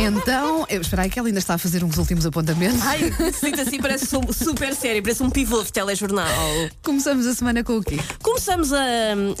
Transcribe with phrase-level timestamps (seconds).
[0.00, 2.80] Então, eu, espera aí que ela ainda está a fazer uns últimos apontamentos.
[2.82, 6.28] Ai, sinto assim, parece su- super sério, parece um pivô de telejornal.
[6.84, 7.98] Começamos a semana com o quê?
[8.22, 8.78] Começamos a,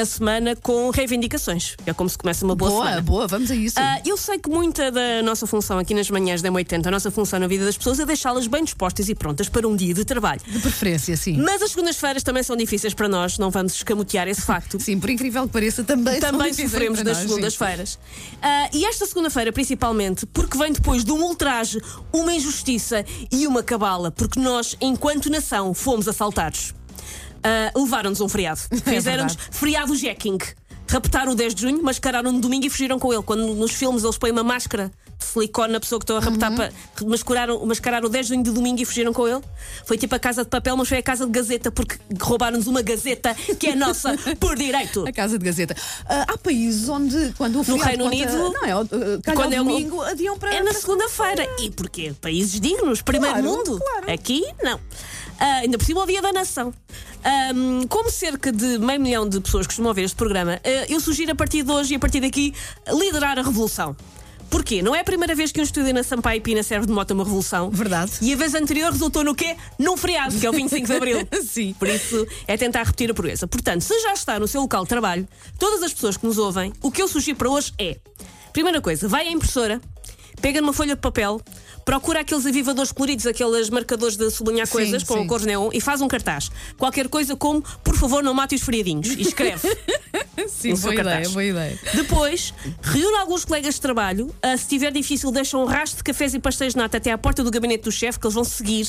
[0.00, 1.76] a semana com reivindicações.
[1.84, 3.02] É como se começa uma boa, Boa, semana.
[3.02, 3.74] boa, vamos a isso.
[3.78, 7.10] Ah, eu sei que muita da nossa função aqui nas manhãs da M80, a nossa
[7.10, 10.04] função na vida das pessoas é deixá-las bem dispostas e prontas para um dia de
[10.04, 10.40] trabalho.
[10.46, 11.36] De preferência, sim.
[11.36, 14.78] Mas as segundas-feiras também são difíceis para nós, não vamos escamotear esse facto.
[14.86, 17.28] Sim, por incrível que pareça, também Também sofremos nas sim.
[17.28, 17.98] segundas-feiras.
[18.40, 21.80] Ah, e esta segunda-feira, principalmente, porque vem depois de um ultraje,
[22.12, 26.72] uma injustiça e uma cabala, porque nós, enquanto nação, fomos assaltados.
[27.42, 28.60] Ah, Levaram-nos um feriado.
[28.84, 29.56] Fizeram-nos verdade.
[29.56, 30.38] feriado jacking.
[30.88, 33.22] Raptaram o 10 de junho, mascararam no domingo e fugiram com ele.
[33.22, 34.90] Quando nos filmes eles põem uma máscara
[35.26, 36.56] de silicone na pessoa que estão a raptar Uhum.
[36.56, 36.72] para
[37.06, 39.42] mascararam, mascararam o 10 de junho de domingo e fugiram com ele.
[39.84, 42.82] Foi tipo a casa de papel, mas foi a casa de gazeta, porque roubaram-nos uma
[42.82, 45.06] gazeta que é nossa por direito.
[45.06, 45.74] A Casa de Gazeta.
[46.08, 48.86] Ah, há países onde, quando o feriado Reino conta- Unido, Não, é, uh,
[49.22, 50.54] calha quando é domingo, adiam para.
[50.54, 51.46] É na segunda-feira.
[51.60, 52.12] E porquê?
[52.20, 53.78] Países dignos, primeiro Claro, mundo.
[53.78, 54.12] claro.
[54.12, 54.78] Aqui, não.
[55.38, 56.72] Ah, ainda por cima, o Dia da Nação.
[57.24, 61.32] Ahm, como cerca de meio milhão de pessoas costumam ver este programa, ah, eu sugiro
[61.32, 62.54] a partir de hoje e a partir daqui
[62.88, 63.96] liderar a revolução.
[64.50, 64.82] Porquê?
[64.82, 67.14] Não é a primeira vez que um estúdio na Sampaio Pina serve de moto a
[67.14, 67.70] uma revolução.
[67.70, 68.12] Verdade.
[68.22, 69.56] E a vez anterior resultou no quê?
[69.78, 71.28] Num feriado, que é o 25 de Abril.
[71.44, 71.74] Sim.
[71.78, 73.46] Por isso é tentar repetir a proeza.
[73.46, 76.72] Portanto, se já está no seu local de trabalho, todas as pessoas que nos ouvem,
[76.82, 77.98] o que eu sugiro para hoje é:
[78.52, 79.80] primeira coisa, vai à impressora,
[80.40, 81.40] pega numa folha de papel,
[81.84, 85.26] procura aqueles avivadores coloridos, aqueles marcadores de sublinhar Sim, coisas com sim.
[85.26, 86.50] cores neon e faz um cartaz.
[86.76, 89.08] Qualquer coisa como, por favor, não mate os feriadinhos.
[89.08, 89.68] E escreve.
[90.48, 91.32] Sim, boa ideia, cartaz.
[91.32, 91.78] boa ideia.
[91.94, 94.34] Depois, reúne alguns colegas de trabalho.
[94.42, 97.18] ah, se estiver difícil, deixa um rastro de cafés e pastéis de nata até à
[97.18, 98.86] porta do gabinete do chefe, que eles vão seguir,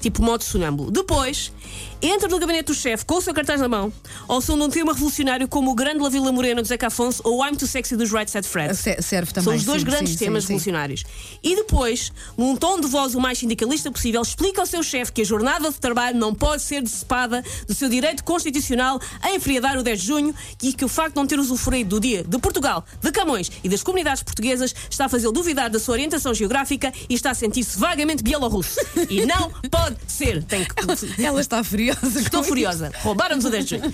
[0.00, 0.90] tipo modo sonâmbulo.
[0.90, 1.52] Depois,
[2.02, 3.92] entra no gabinete do chefe com o seu cartaz na mão,
[4.26, 7.20] ao som de um tema revolucionário como o Grande La Vila Morena do Zeca Afonso
[7.24, 8.74] ou I'm Too Sexy dos Right Said Fred.
[8.76, 9.44] Se- Serve também.
[9.44, 11.04] São os dois sim, grandes sim, temas sim, revolucionários.
[11.42, 15.20] E depois, num tom de voz o mais sindicalista possível, explica ao seu chefe que
[15.22, 19.82] a jornada de trabalho não pode ser dissipada do seu direito constitucional a enfriadar o
[19.82, 22.84] 10 de junho e que o facto de não ter usufruído do dia de Portugal,
[23.02, 27.14] de Camões e das comunidades portuguesas está a fazê-lo duvidar da sua orientação geográfica e
[27.14, 28.78] está a sentir-se vagamente bielorrusso.
[29.08, 30.42] E não pode ser.
[30.44, 30.74] Tem que.
[31.22, 32.20] Ela está furiosa.
[32.20, 32.92] Estou furiosa.
[33.02, 33.92] Roubaram-nos o 10 de junho.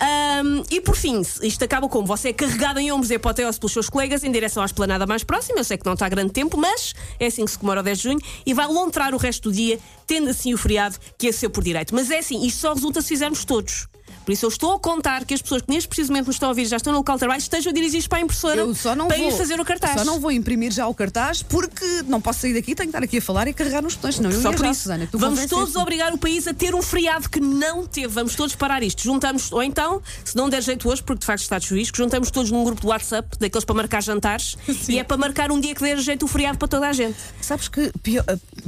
[0.00, 3.72] Ahm, e por fim, isto acaba como você é carregado em ombros e apoteose pelos
[3.72, 5.58] seus colegas em direção à esplanada mais próxima.
[5.58, 7.98] Eu sei que não está grande tempo, mas é assim que se comemora o 10
[7.98, 11.32] de junho e vai lontrar o resto do dia, tendo assim o feriado que é
[11.32, 11.94] seu por direito.
[11.94, 13.88] Mas é assim, isto só resulta se fizermos todos.
[14.24, 16.50] Por isso eu estou a contar que as pessoas que neste precisamente nos estão a
[16.50, 18.94] ouvir já estão no local de trabalho estejam a dirigir-se para a impressora Eu só
[18.94, 19.98] não para vou ir fazer o cartaz.
[19.98, 23.02] Só não vou imprimir já o cartaz porque não posso sair daqui, tenho que estar
[23.02, 25.46] aqui a falar e carregar nos botões, senão eu Só por já, isso, Susana, vamos
[25.46, 28.08] todos obrigar o país a ter um feriado que não teve.
[28.08, 29.02] Vamos todos parar isto.
[29.02, 32.30] Juntamos, ou então, se não der jeito hoje, porque de facto está de chuvisco, juntamos
[32.30, 34.56] todos num grupo de WhatsApp, daqueles para marcar jantares,
[34.88, 37.16] e é para marcar um dia que der jeito o feriado para toda a gente.
[37.40, 38.24] Sabes que pior,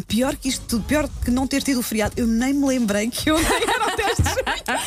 [0.06, 3.08] pior que isto tudo, pior que não ter tido o feriado, eu nem me lembrei
[3.08, 4.22] que eu nem era o teste.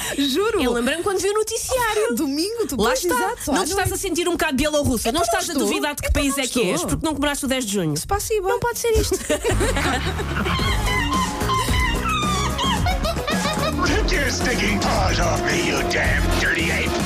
[0.18, 0.62] Juro.
[0.62, 2.16] Eu lembrei-me quando vi o noticiário.
[2.16, 3.14] Domingo, tu Lá está.
[3.16, 5.12] exato, não te estás a sentir um bocado bielorrussa.
[5.12, 7.06] não Então estás não a duvidar de que Então país não é que és, porque
[7.06, 7.98] não comemoraste o 10 de junho.
[7.98, 8.50] Spasiba.
[8.50, 9.18] Não pode ser isto.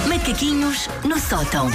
[0.07, 1.68] Macaquinhos no sótão.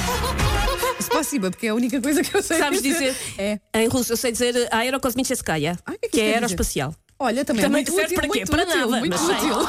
[1.01, 3.15] Spasiba, porque é a única coisa que eu sei Sabes dizer?
[3.37, 3.59] É.
[3.75, 6.95] Em russo, eu sei dizer Aerokosmicheskaya, que é que que é aeroespacial.
[7.19, 8.39] Olha, também, Também é muito serve útil, para quê?
[8.39, 9.69] muito Para útil, nada, muito útil.